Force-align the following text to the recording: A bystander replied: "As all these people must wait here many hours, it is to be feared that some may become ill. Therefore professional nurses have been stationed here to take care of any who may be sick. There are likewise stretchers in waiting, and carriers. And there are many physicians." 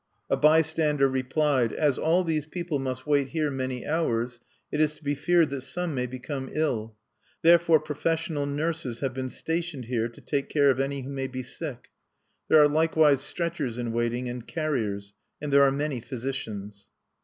A 0.31 0.35
bystander 0.35 1.07
replied: 1.07 1.71
"As 1.71 1.99
all 1.99 2.23
these 2.23 2.47
people 2.47 2.79
must 2.79 3.05
wait 3.05 3.27
here 3.27 3.51
many 3.51 3.85
hours, 3.85 4.39
it 4.71 4.81
is 4.81 4.95
to 4.95 5.03
be 5.03 5.13
feared 5.13 5.51
that 5.51 5.61
some 5.61 5.93
may 5.93 6.07
become 6.07 6.49
ill. 6.53 6.95
Therefore 7.43 7.79
professional 7.79 8.47
nurses 8.47 8.97
have 9.01 9.13
been 9.13 9.29
stationed 9.29 9.85
here 9.85 10.09
to 10.09 10.19
take 10.19 10.49
care 10.49 10.71
of 10.71 10.79
any 10.79 11.03
who 11.03 11.11
may 11.11 11.27
be 11.27 11.43
sick. 11.43 11.89
There 12.47 12.59
are 12.59 12.67
likewise 12.67 13.21
stretchers 13.21 13.77
in 13.77 13.91
waiting, 13.91 14.27
and 14.27 14.47
carriers. 14.47 15.13
And 15.39 15.53
there 15.53 15.61
are 15.61 15.71
many 15.71 15.99
physicians." 15.99 16.87